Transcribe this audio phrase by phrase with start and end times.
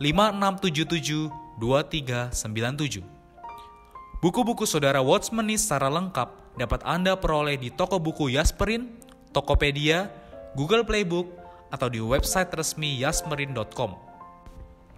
[0.00, 1.28] 5677
[1.60, 3.04] 2397.
[4.24, 8.96] Buku-buku saudara Watchmeni secara lengkap dapat Anda peroleh di toko buku Yasmerin,
[9.36, 10.08] Tokopedia,
[10.56, 11.28] Google Playbook,
[11.68, 13.92] atau di website resmi yasmerin.com.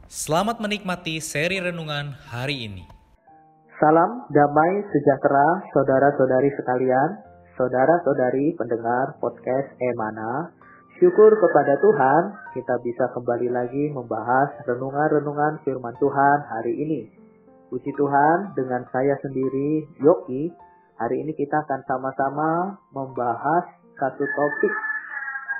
[0.06, 2.86] Selamat menikmati seri renungan hari ini.
[3.82, 7.10] Salam damai sejahtera saudara-saudari sekalian,
[7.58, 10.61] saudara-saudari pendengar podcast Emana
[11.02, 12.22] Syukur kepada Tuhan,
[12.54, 17.10] kita bisa kembali lagi membahas renungan-renungan firman Tuhan hari ini.
[17.74, 20.54] Puji Tuhan, dengan saya sendiri, Yoki,
[20.94, 23.66] hari ini kita akan sama-sama membahas
[23.98, 24.74] satu topik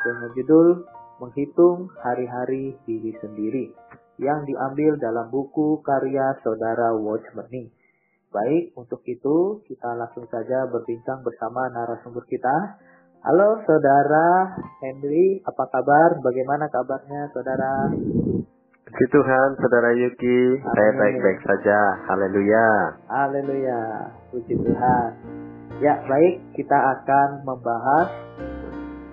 [0.07, 0.87] dengan judul
[1.19, 3.75] Menghitung Hari-Hari Diri Sendiri
[4.23, 7.67] yang diambil dalam buku karya saudara Watchmeni.
[8.31, 12.79] Baik, untuk itu kita langsung saja berbincang bersama narasumber kita,
[13.23, 14.51] Halo saudara
[14.83, 16.19] Henry, apa kabar?
[16.27, 17.95] Bagaimana kabarnya saudara?
[18.83, 20.67] Puji Tuhan, saudara Yuki, Amin.
[20.75, 22.02] saya baik-baik saja.
[22.11, 22.98] Haleluya.
[23.07, 25.11] Haleluya, puji Tuhan.
[25.79, 28.11] Ya, baik, kita akan membahas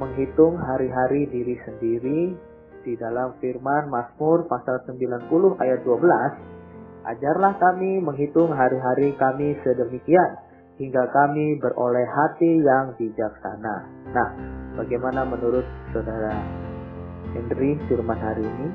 [0.02, 2.34] menghitung hari-hari diri sendiri
[2.82, 7.14] di dalam firman Mazmur pasal 90 ayat 12.
[7.14, 10.49] Ajarlah kami menghitung hari-hari kami sedemikian
[10.80, 13.76] hingga kami beroleh hati yang bijaksana.
[14.16, 14.30] Nah,
[14.80, 16.32] bagaimana menurut saudara
[17.36, 18.68] Henry firman hari ini?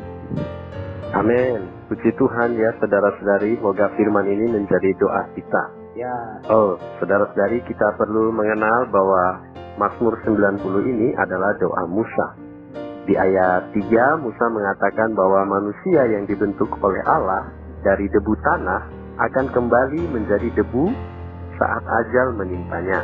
[1.16, 1.64] Amin.
[1.88, 5.62] Puji Tuhan ya saudara-saudari, semoga firman ini menjadi doa kita.
[5.97, 6.16] Ya.
[6.53, 9.41] Oh, saudara-saudari kita perlu mengenal bahwa
[9.81, 12.37] Mazmur 90 ini adalah doa Musa.
[13.09, 17.48] Di ayat 3 Musa mengatakan bahwa manusia yang dibentuk oleh Allah
[17.81, 18.82] dari debu tanah
[19.25, 21.13] akan kembali menjadi debu
[21.59, 23.00] saat ajal menimpanya.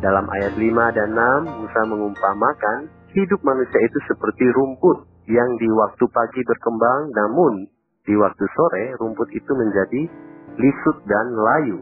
[0.00, 2.78] Dalam ayat 5 dan 6, Musa mengumpamakan
[3.12, 7.68] hidup manusia itu seperti rumput yang di waktu pagi berkembang, namun
[8.08, 10.02] di waktu sore rumput itu menjadi
[10.56, 11.78] lisut dan layu.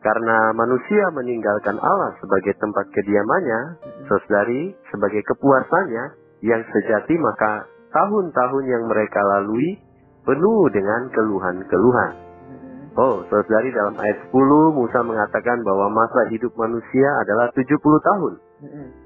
[0.00, 3.60] Karena manusia meninggalkan Allah sebagai tempat kediamannya,
[4.06, 6.04] saudari sebagai kepuasannya
[6.46, 9.82] yang sejati maka tahun-tahun yang mereka lalui
[10.22, 12.25] penuh dengan keluhan-keluhan.
[12.96, 18.32] Oh, saudari dalam ayat 10 Musa mengatakan bahwa masa hidup manusia adalah 70 tahun.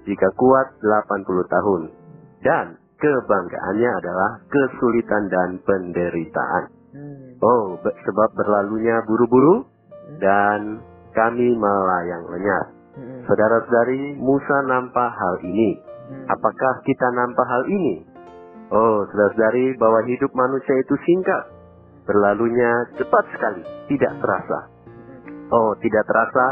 [0.07, 1.83] Jika kuat 80 tahun.
[2.39, 6.65] Dan kebanggaannya adalah kesulitan dan penderitaan.
[6.95, 7.43] Mm.
[7.43, 9.67] Oh, sebab berlalunya buru-buru
[10.23, 10.79] dan
[11.11, 12.67] kami melayang lenyap.
[13.27, 15.83] Saudara-saudari, Musa nampak hal ini.
[16.31, 18.07] Apakah kita nampak hal ini?
[18.71, 21.60] Oh, saudara-saudari, bahwa hidup manusia itu singkat
[22.05, 23.63] Berlalunya cepat sekali,
[23.93, 24.59] tidak terasa.
[25.51, 26.47] Oh, tidak terasa,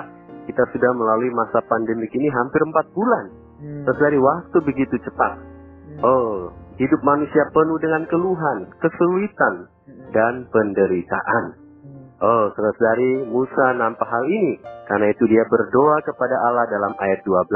[0.48, 3.26] kita sudah melalui masa pandemik ini hampir empat bulan.
[3.58, 3.82] Hmm.
[3.98, 5.34] dari waktu begitu cepat.
[5.34, 6.00] Hmm.
[6.06, 10.14] Oh, hidup manusia penuh dengan keluhan, kesulitan, hmm.
[10.14, 11.44] dan penderitaan.
[11.82, 12.06] Hmm.
[12.22, 14.62] Oh, saudari Musa nampak hal ini.
[14.86, 17.50] Karena itu dia berdoa kepada Allah dalam ayat 12.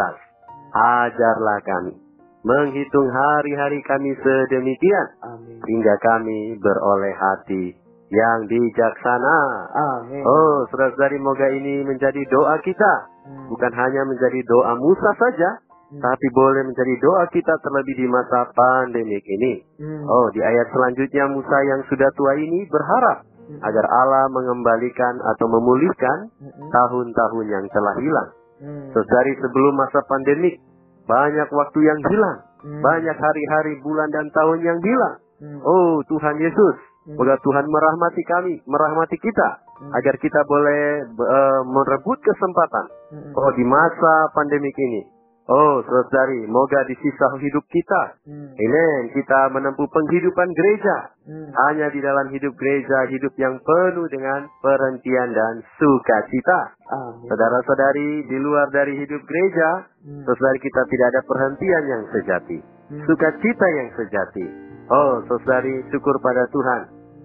[0.74, 1.94] Ajarlah kami
[2.42, 5.62] menghitung hari-hari kami sedemikian Amin.
[5.62, 7.78] hingga kami beroleh hati
[8.12, 9.38] yang bijaksana.
[9.72, 10.20] Amin.
[10.20, 13.08] Oh, saudara-saudari, moga ini menjadi doa kita.
[13.24, 13.48] Hmm.
[13.48, 15.50] Bukan hanya menjadi doa Musa saja,
[15.96, 16.02] hmm.
[16.04, 19.64] tapi boleh menjadi doa kita terlebih di masa pandemik ini.
[19.80, 20.04] Hmm.
[20.04, 23.60] Oh, di ayat selanjutnya Musa yang sudah tua ini berharap hmm.
[23.64, 26.68] agar Allah mengembalikan atau memulihkan hmm.
[26.68, 28.30] tahun-tahun yang telah hilang.
[28.60, 28.92] Hmm.
[28.92, 30.60] Saudari, sebelum masa pandemik,
[31.08, 32.38] banyak waktu yang hilang.
[32.60, 32.78] Hmm.
[32.84, 35.16] Banyak hari-hari, bulan, dan tahun yang hilang.
[35.42, 35.58] Hmm.
[35.64, 37.18] Oh, Tuhan Yesus, Hmm.
[37.18, 39.48] Semoga Tuhan merahmati kami, merahmati kita,
[39.82, 39.92] hmm.
[39.98, 42.86] agar kita boleh uh, merebut kesempatan.
[43.10, 43.32] Hmm.
[43.34, 45.02] Oh di masa pandemik ini,
[45.50, 48.02] Oh, saudari, moga di sisa hidup kita.
[48.30, 48.54] Hmm.
[48.54, 49.00] Amen.
[49.10, 50.96] Kita menempuh penghidupan gereja.
[51.26, 51.50] Hmm.
[51.66, 56.78] Hanya di dalam hidup gereja, hidup yang penuh dengan perhentian dan sukacita.
[57.26, 60.22] Saudara-saudari, di luar dari hidup gereja, Hmm.
[60.22, 62.58] saudari kita tidak ada perhentian yang sejati.
[62.62, 63.02] Hmm.
[63.02, 64.46] Sukacita yang sejati.
[64.92, 66.82] Oh, saudari, syukur pada Tuhan.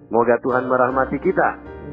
[0.08, 1.48] Moga Tuhan merahmati kita.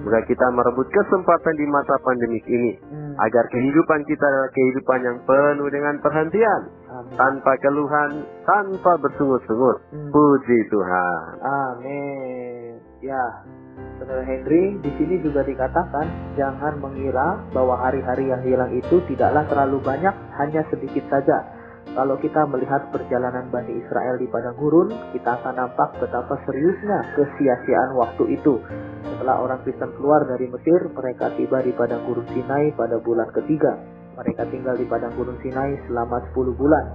[0.07, 2.79] Moga kita merebut kesempatan di masa pandemik ini.
[2.79, 3.19] Hmm.
[3.19, 6.61] Agar kehidupan kita adalah kehidupan yang penuh dengan perhentian.
[6.87, 7.15] Amin.
[7.19, 9.83] Tanpa keluhan, tanpa bersungut-sungut.
[9.91, 10.09] Hmm.
[10.15, 11.43] Puji Tuhan.
[11.43, 12.79] Amin.
[13.03, 13.43] Ya,
[13.99, 19.83] Saudara Henry, di sini juga dikatakan jangan mengira bahwa hari-hari yang hilang itu tidaklah terlalu
[19.83, 21.54] banyak, hanya sedikit saja.
[21.93, 27.93] Kalau kita melihat perjalanan Bani Israel di padang gurun, kita akan nampak betapa seriusnya kesia-siaan
[27.93, 28.57] waktu itu.
[29.05, 33.77] Setelah orang Kristen keluar dari Mesir, mereka tiba di padang gurun Sinai pada bulan ketiga.
[34.17, 36.85] Mereka tinggal di padang gurun Sinai selama 10 bulan.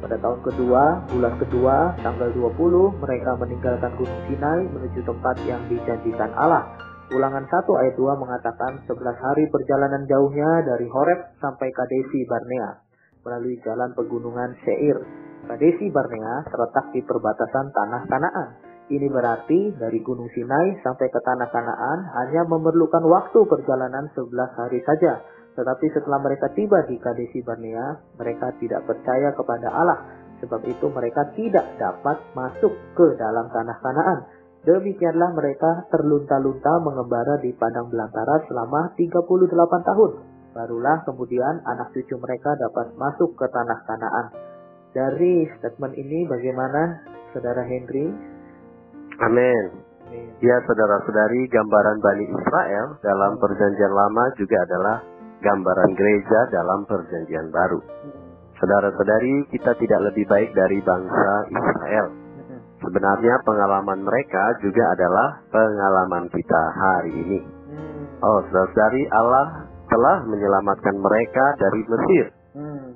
[0.00, 0.82] Pada tahun kedua,
[1.12, 6.64] bulan kedua, tanggal 20, mereka meninggalkan Gunung Sinai menuju tempat yang dijanjikan Allah.
[7.12, 12.89] Ulangan 1 ayat 2 mengatakan 11 hari perjalanan jauhnya dari Horeb sampai Kadesi Barnea
[13.24, 14.98] melalui jalan pegunungan Seir.
[15.48, 18.48] Kadesi Barnea terletak di perbatasan tanah Kanaan.
[18.90, 24.82] Ini berarti dari Gunung Sinai sampai ke tanah Kanaan hanya memerlukan waktu perjalanan 11 hari
[24.82, 25.22] saja.
[25.54, 30.00] Tetapi setelah mereka tiba di Kadesi Barnea, mereka tidak percaya kepada Allah.
[30.42, 34.18] Sebab itu mereka tidak dapat masuk ke dalam tanah Kanaan.
[34.60, 40.29] Demikianlah mereka terlunta-lunta mengembara di padang belantara selama 38 tahun.
[40.50, 44.26] Barulah kemudian anak cucu mereka dapat masuk ke tanah Kanaan.
[44.90, 48.10] Dari statement ini bagaimana Saudara Henry?
[49.22, 49.90] Amin.
[50.42, 54.96] Ya, saudara-saudari, gambaran Bani Israel dalam perjanjian lama juga adalah
[55.38, 57.78] gambaran gereja dalam perjanjian baru.
[58.58, 62.06] Saudara-saudari, kita tidak lebih baik dari bangsa Israel.
[62.82, 67.40] Sebenarnya pengalaman mereka juga adalah pengalaman kita hari ini.
[68.18, 72.24] Oh, saudara-saudari, Allah telah menyelamatkan mereka dari Mesir,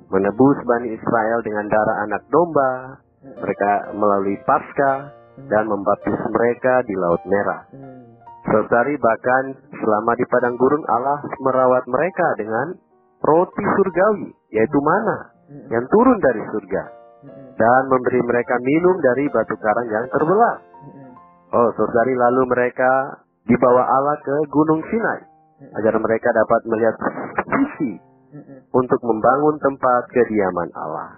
[0.09, 2.71] menebus Bani Israel dengan darah anak domba,
[3.43, 5.11] mereka melalui Paskah,
[5.51, 7.67] dan membaptis mereka di Laut Merah.
[8.45, 12.77] Saudari bahkan selama di padang gurun Allah merawat mereka dengan
[13.25, 15.33] roti surgawi, yaitu mana,
[15.73, 16.83] yang turun dari surga,
[17.57, 20.55] dan memberi mereka minum dari batu karang yang terbelah.
[21.51, 22.91] Oh, saudari lalu mereka
[23.49, 25.34] dibawa Allah ke Gunung Sinai,
[25.73, 26.95] agar mereka dapat melihat
[27.49, 27.93] visi
[28.75, 31.17] untuk membangun tempat kediaman Allah.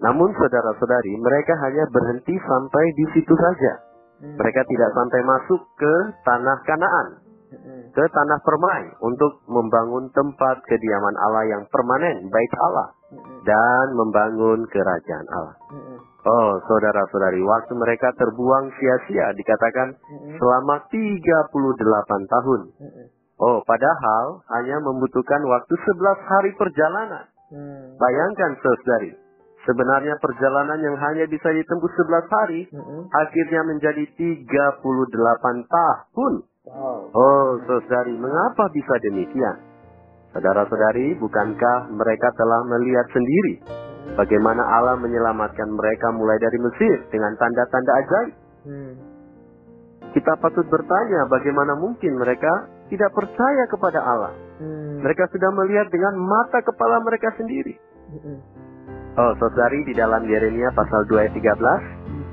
[0.00, 3.72] Namun saudara-saudari, mereka hanya berhenti sampai di situ saja.
[4.20, 5.94] Mereka tidak sampai masuk ke
[6.24, 7.08] tanah Kanaan,
[7.92, 12.88] ke tanah permai untuk membangun tempat kediaman Allah yang permanen, baik Allah,
[13.44, 15.56] dan membangun kerajaan Allah.
[16.20, 19.96] Oh, saudara-saudari, waktu mereka terbuang sia-sia dikatakan
[20.36, 22.60] selama 38 tahun.
[23.40, 27.24] Oh, padahal hanya membutuhkan waktu 11 hari perjalanan.
[27.96, 29.16] Bayangkan, saudari,
[29.60, 32.60] Sebenarnya perjalanan yang hanya bisa ditembus 11 hari,
[33.12, 34.80] akhirnya menjadi 38
[35.68, 36.34] tahun.
[37.12, 39.56] Oh, saudari, mengapa bisa demikian?
[40.32, 43.54] Saudara-saudari, bukankah mereka telah melihat sendiri
[44.16, 48.32] bagaimana Allah menyelamatkan mereka mulai dari Mesir dengan tanda-tanda ajaib?
[50.16, 52.50] Kita patut bertanya bagaimana mungkin mereka
[52.90, 54.34] tidak percaya kepada Allah.
[55.00, 57.78] Mereka sudah melihat dengan mata kepala mereka sendiri.
[59.16, 61.82] Oh, saudari di dalam Yeremia pasal 2 ayat 13,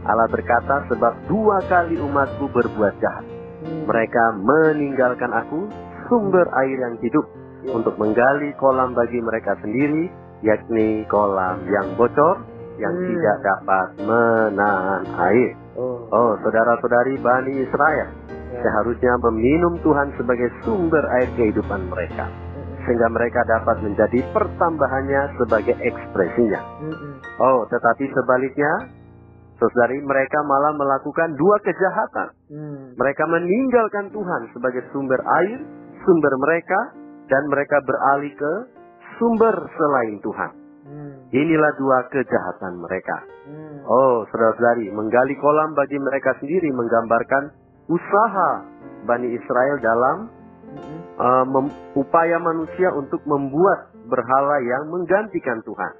[0.05, 3.25] Allah berkata sebab dua kali umatku berbuat jahat.
[3.65, 5.67] Mereka meninggalkan aku,
[6.07, 7.25] sumber air yang hidup,
[7.67, 10.07] untuk menggali kolam bagi mereka sendiri,
[10.45, 12.39] yakni kolam yang bocor,
[12.77, 13.07] yang Hmm.
[13.09, 15.51] tidak dapat menahan air.
[15.75, 18.07] Oh, Oh, saudara-saudari Bani Israel.
[18.51, 22.27] Seharusnya meminum Tuhan sebagai sumber air kehidupan mereka
[22.87, 26.61] sehingga mereka dapat menjadi pertambahannya sebagai ekspresinya.
[27.43, 28.95] Oh, tetapi sebaliknya,
[29.59, 32.31] saudari mereka malah melakukan dua kejahatan.
[32.95, 35.59] Mereka meninggalkan Tuhan sebagai sumber air,
[36.07, 36.79] sumber mereka,
[37.27, 38.53] dan mereka beralih ke
[39.19, 40.51] sumber selain Tuhan.
[41.35, 43.19] Inilah dua kejahatan mereka.
[43.83, 47.51] Oh, saudara-saudari, menggali kolam bagi mereka sendiri menggambarkan
[47.87, 48.51] usaha
[49.07, 50.17] Bani Israel dalam
[51.19, 55.93] uh, mem- upaya manusia untuk membuat berhala yang menggantikan Tuhan.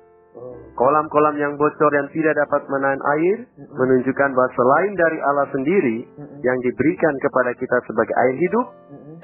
[0.77, 3.38] Kolam-kolam yang bocor yang tidak dapat menahan air
[3.74, 5.98] menunjukkan bahwa selain dari Allah sendiri
[6.46, 8.67] yang diberikan kepada kita sebagai air hidup,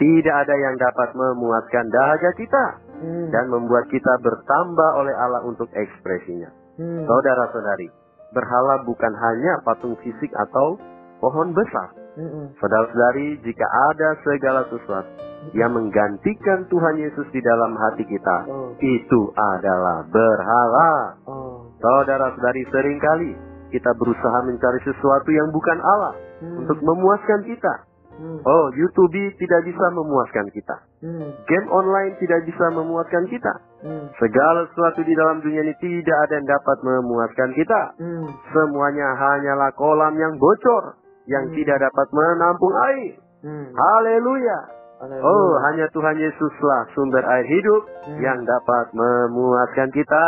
[0.02, 2.66] tidak ada yang dapat memuaskan dahaga kita.
[3.04, 3.28] Hmm.
[3.36, 6.48] dan membuat kita bertambah oleh Allah untuk ekspresinya.
[6.80, 7.04] Hmm.
[7.04, 7.92] Saudara-saudari,
[8.32, 10.80] berhala bukan hanya patung fisik atau
[11.20, 11.92] pohon besar.
[12.14, 12.46] Mm-mm.
[12.62, 15.10] Saudara-saudari, jika ada segala sesuatu
[15.58, 18.72] yang menggantikan Tuhan Yesus di dalam hati kita, Oh.
[18.80, 21.18] itu adalah berhala.
[21.28, 21.68] Oh.
[21.82, 23.34] Saudara-saudari, sering kali
[23.74, 26.62] kita berusaha mencari sesuatu yang bukan Allah Hmm.
[26.64, 27.74] untuk memuaskan kita.
[28.14, 28.38] Hmm.
[28.46, 30.78] Oh, YouTube tidak bisa memuaskan kita.
[31.02, 31.34] Hmm.
[31.50, 33.54] Game online tidak bisa memuaskan kita.
[33.82, 34.06] Hmm.
[34.22, 37.82] Segala sesuatu di dalam dunia ini tidak ada yang dapat memuaskan kita.
[37.98, 38.30] Hmm.
[38.54, 41.56] Semuanya hanyalah kolam yang bocor yang Hmm.
[41.56, 43.14] tidak dapat menampung air.
[43.44, 43.68] Hmm.
[43.72, 44.60] Haleluya.
[45.04, 45.24] Haleluya.
[45.28, 48.20] Oh, hanya Tuhan Yesuslah sumber air hidup Hmm.
[48.24, 50.26] yang dapat memuaskan kita.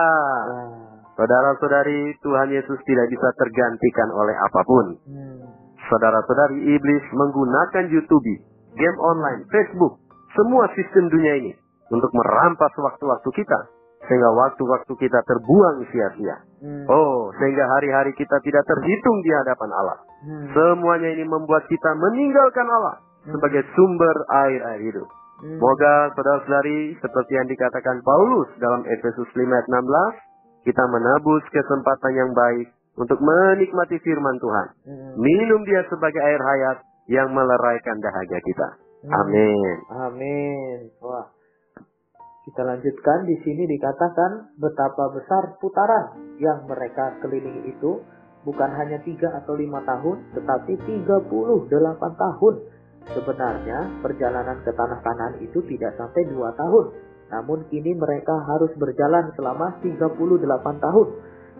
[0.51, 0.85] Ah.
[1.15, 4.85] Saudara-saudari, Tuhan Yesus tidak bisa tergantikan oleh apa pun.
[5.07, 5.47] Hmm.
[5.87, 8.43] Saudara-saudari, iblis menggunakan YouTube,
[8.75, 9.95] game online, Facebook,
[10.35, 11.51] semua sistem dunia ini
[11.87, 13.59] untuk merampas waktu-waktu kita
[14.05, 16.37] sehingga waktu-waktu kita terbuang sia-sia.
[16.61, 16.85] Hmm.
[16.89, 19.97] Oh, sehingga hari-hari kita tidak terhitung di hadapan Allah.
[20.25, 20.49] Hmm.
[20.57, 22.97] Semuanya ini membuat kita meninggalkan Allah
[23.29, 24.15] sebagai sumber
[24.45, 25.05] air-air hidup.
[25.41, 25.61] Hmm.
[25.61, 32.31] Semoga saudara-saudari seperti yang dikatakan Paulus dalam Efesus 5 ayat 16, kita menebus kesempatan yang
[32.33, 32.67] baik
[32.97, 34.67] untuk menikmati firman Tuhan.
[34.89, 35.13] Hmm.
[35.21, 38.67] Minum dia sebagai air hayat yang meleraikan dahaga kita.
[39.05, 39.13] Hmm.
[39.21, 39.75] Amin.
[40.09, 40.79] Amin.
[41.05, 41.29] Wah.
[42.45, 48.05] Kita lanjutkan di sini dikatakan betapa besar putaran yang mereka kelilingi itu
[48.45, 51.27] bukan hanya tiga atau lima tahun, tetapi 38
[51.97, 52.55] tahun.
[53.05, 56.93] Sebenarnya perjalanan ke tanah kanan itu tidak sampai dua tahun.
[57.33, 60.15] Namun kini mereka harus berjalan selama 38
[60.81, 61.07] tahun.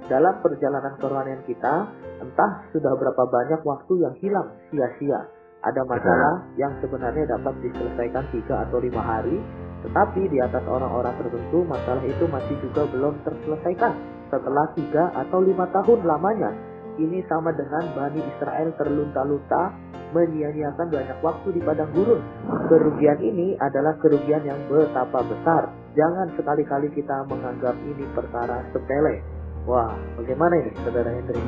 [0.06, 1.90] Dalam perjalanan kerohanian kita,
[2.22, 5.26] entah sudah berapa banyak waktu yang hilang sia-sia.
[5.66, 9.42] Ada masalah yang sebenarnya dapat diselesaikan tiga atau lima hari,
[9.82, 13.94] tetapi di atas orang-orang tertentu masalah itu masih juga belum terselesaikan
[14.30, 16.75] setelah tiga atau lima tahun lamanya.
[16.96, 19.76] Ini sama dengan Bani Israel terlunta-lunta
[20.16, 22.24] menyia-nyiakan banyak waktu di padang gurun.
[22.72, 25.72] Kerugian ini adalah kerugian yang betapa besar.
[25.96, 29.20] Jangan sekali-kali kita menganggap ini perkara sepele.
[29.68, 31.42] Wah, bagaimana ini, Saudara Hendri?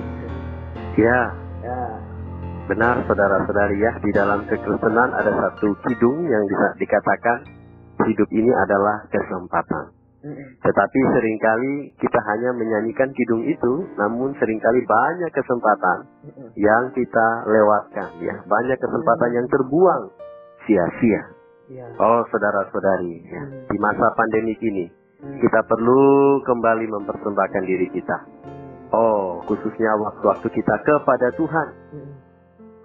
[0.97, 1.83] Ya, Ya,
[2.69, 7.37] benar saudara-saudari ya, di dalam kekristenan ada satu kidung yang bisa dikatakan
[8.05, 9.96] hidup ini adalah kesempatan.
[10.65, 16.09] Tetapi sering kali kita hanya menyanyikan kidung itu, namun sering kali banyak kesempatan
[16.57, 18.35] yang kita lewatkan ya.
[18.43, 20.03] Banyak kesempatan yang terbuang
[20.65, 21.23] sia-sia.
[21.67, 21.87] Ya.
[21.99, 23.43] Oh, saudara-saudari, ya.
[23.43, 23.67] Hmm.
[23.67, 25.41] di masa pandemi ini Mm.
[25.41, 28.17] kita perlu kembali mempersembahkan diri kita.
[28.45, 28.93] Mm.
[28.93, 31.67] Oh, khususnya waktu-waktu kita kepada Tuhan.
[31.89, 32.13] Mm.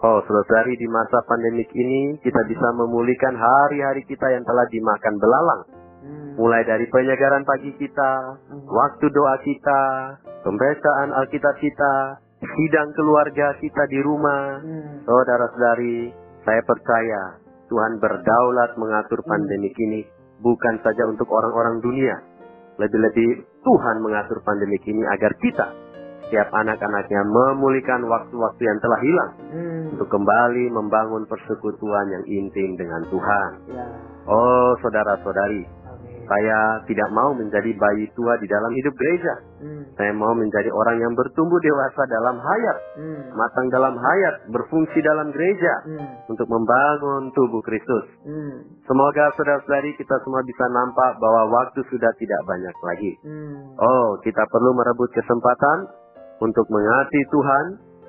[0.02, 5.62] Oh, saudari di masa pandemik ini kita bisa memulihkan hari-hari kita yang telah dimakan belalang.
[6.02, 6.34] Mm.
[6.34, 8.12] Mulai dari penyegaran pagi kita,
[8.50, 8.66] Mm.
[8.66, 9.82] waktu doa kita,
[10.42, 11.94] pembacaan Alkitab kita,
[12.42, 14.58] sidang keluarga kita di rumah.
[14.60, 15.06] Mm.
[15.06, 16.10] Saudara-saudari,
[16.42, 17.22] saya percaya
[17.70, 20.02] Tuhan berdaulat mengatur pandemik ini
[20.42, 22.18] bukan saja untuk orang-orang dunia.
[22.82, 25.70] Lebih-lebih Tuhan mengatur pandemik ini agar kita,
[26.26, 29.82] setiap anak-anaknya memulihkan waktu-waktu yang telah hilang Mm.
[29.94, 33.50] untuk kembali membangun persekutuan yang intim dengan Tuhan.
[33.70, 33.86] Ya,
[34.22, 35.81] Oh, saudara-saudari.
[36.32, 39.34] Saya tidak mau menjadi bayi tua di dalam hidup gereja.
[39.60, 39.82] Mm.
[40.00, 43.22] Saya mau menjadi orang yang bertumbuh dewasa dalam hayat, Mm.
[43.36, 46.32] matang dalam hayat, berfungsi dalam gereja Mm.
[46.32, 48.08] untuk membangun tubuh Kristus.
[48.24, 48.80] Mm.
[48.88, 53.12] Semoga saudara-saudari kita semua bisa nampak bahwa waktu sudah tidak banyak lagi.
[53.28, 53.76] Mm.
[53.76, 55.78] Oh, kita perlu merebut kesempatan
[56.40, 57.66] untuk mengasihi Tuhan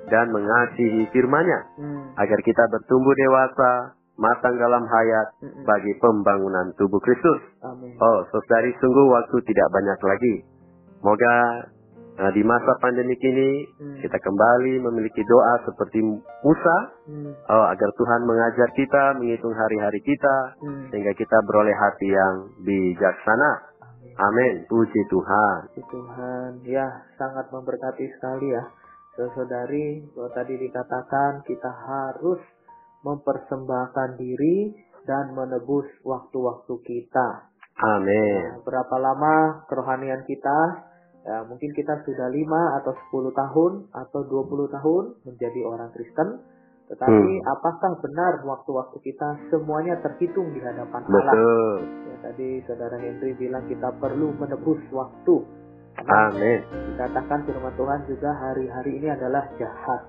[0.08, 2.04] dan mengasihi firman-Nya Mm.
[2.16, 5.64] agar kita bertumbuh dewasa, matang dalam hayat Mm-mm.
[5.66, 7.40] bagi pembangunan tubuh Kristus.
[7.66, 7.98] Amin.
[7.98, 10.34] Oh, saudari sungguh waktu tidak banyak lagi.
[11.02, 11.34] Semoga
[12.14, 13.98] eh, di masa pandemik ini Mm.
[14.06, 15.98] kita kembali memiliki doa seperti
[16.46, 16.76] Musa
[17.10, 17.32] Mm.
[17.50, 20.94] oh, agar Tuhan mengajar kita menghitung hari-hari kita Mm.
[20.94, 23.52] sehingga kita beroleh hati yang bijaksana.
[24.14, 24.62] Amin.
[24.70, 25.74] Puji Tuhan.
[25.74, 26.86] Puji Tuhan, ya
[27.18, 28.62] sangat memberkati sekali ya.
[29.14, 32.38] Saudari, bahwa tadi dikatakan kita harus
[33.04, 34.72] mempersembahkan diri
[35.04, 37.28] dan menebus waktu-waktu kita.
[37.84, 38.40] Amin.
[38.40, 40.58] Nah, berapa lama kerohanian kita?
[41.24, 46.40] Ya, mungkin kita sudah 5 atau 10 tahun atau 20 tahun menjadi orang Kristen.
[46.84, 47.48] Tetapi Hmm.
[47.48, 51.32] apakah benar waktu-waktu kita semuanya terhitung di hadapan Allah?
[51.32, 51.76] Betul.
[52.12, 55.64] Ya, tadi saudara Henry bilang kita perlu menebus waktu.
[55.94, 56.58] Amin.
[56.90, 60.02] dikatakan firman Tuhan juga hari-hari ini adalah jahat.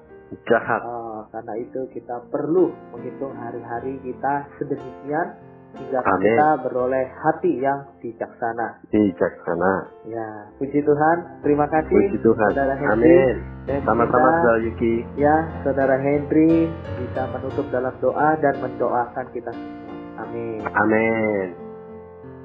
[0.49, 0.81] Jahat.
[0.81, 5.35] Oh, karena itu kita perlu menghitung hari-hari kita sedemikian
[5.75, 6.31] hingga Amin.
[6.31, 8.79] kita beroleh hati yang bijaksana.
[8.87, 9.73] Bijaksana.
[10.07, 11.17] Ya, puji Tuhan.
[11.43, 12.49] Terima kasih Puji Tuhan.
[12.55, 12.95] Saudara Henry.
[12.95, 13.35] Amin.
[13.67, 14.95] Dan Sama-sama Saudara Yuki.
[15.19, 15.35] Ya,
[15.67, 16.71] Saudara Henry
[17.03, 19.91] bisa menutup dalam doa dan mendoakan kita semua.
[20.23, 20.63] Amin.
[20.63, 21.47] Amin.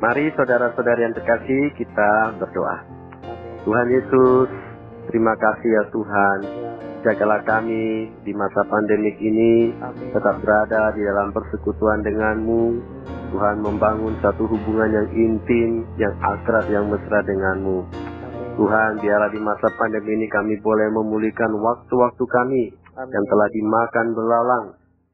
[0.02, 2.82] Mari saudara-saudari yang terkasih kita berdoa.
[3.22, 3.54] Amin.
[3.62, 4.50] Tuhan Yesus,
[5.06, 6.38] terima kasih ya Tuhan.
[6.42, 6.69] Ya,
[7.00, 10.12] Jagalah kami di masa pandemik ini amin.
[10.12, 12.76] tetap berada di dalam persekutuan denganmu.
[13.32, 17.88] Tuhan membangun satu hubungan yang intim, yang akrab, yang mesra denganmu.
[17.88, 18.52] Amin.
[18.52, 23.08] Tuhan, biarlah di masa pandemi ini kami boleh memulihkan waktu-waktu kami Amin.
[23.16, 24.64] yang telah dimakan belalang,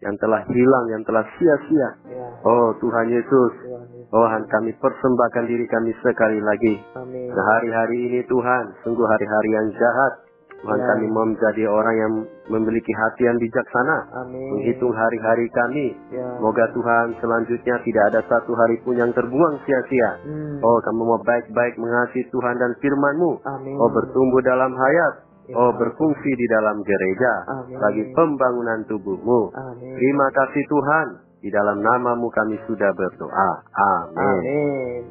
[0.02, 1.88] yang telah hilang, yang telah sia-sia.
[2.10, 4.10] Ya, Oh Tuhan Yesus, Tuhan Yesus.
[4.10, 6.82] Tuhan kami persembahkan diri kami sekali lagi.
[6.98, 7.30] Amin.
[7.30, 10.25] Nah, hari-hari ini Tuhan, sungguh hari-hari yang jahat.
[10.66, 10.86] Tuhan Ya.
[10.90, 12.12] kami mau menjadi orang yang
[12.50, 13.98] memiliki hati yang bijaksana.
[14.18, 14.50] Amin.
[14.50, 15.86] Menghitung hari-hari kami.
[16.10, 16.26] Ya.
[16.42, 20.18] Semoga Tuhan selanjutnya tidak ada satu hari pun yang terbuang sia-sia.
[20.26, 20.58] Hmm.
[20.66, 23.46] Oh kami mau baik-baik mengasihi Tuhan dan firman-Mu.
[23.46, 23.78] Amin.
[23.78, 25.14] Oh bertumbuh dalam hayat.
[25.46, 25.54] Ya.
[25.54, 27.32] Oh berfungsi di dalam gereja.
[27.62, 27.78] Amin.
[27.78, 29.54] Bagi pembangunan tubuhmu.
[29.54, 29.94] Amin.
[29.94, 31.06] Terima kasih Tuhan.
[31.46, 33.50] Di dalam namamu kami sudah berdoa.
[33.70, 34.18] Amin.
[34.18, 35.02] Amin.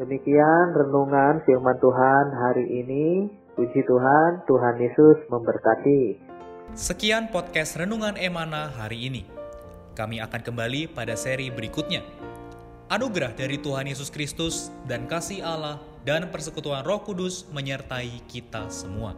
[0.00, 3.28] Demikian renungan firman Tuhan hari ini.
[3.62, 6.18] Puji Tuhan, Tuhan Yesus memberkati.
[6.74, 9.22] Sekian podcast Renungan Emana hari ini.
[9.94, 12.02] Kami akan kembali pada seri berikutnya.
[12.90, 19.14] Anugerah dari Tuhan Yesus Kristus dan kasih Allah dan persekutuan Roh Kudus menyertai kita semua.